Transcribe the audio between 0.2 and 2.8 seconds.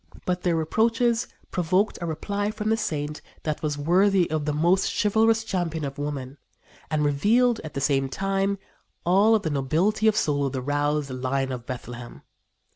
But their reproaches provoked a reply from the